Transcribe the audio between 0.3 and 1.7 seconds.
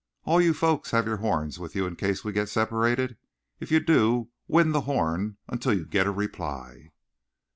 you folks have your horns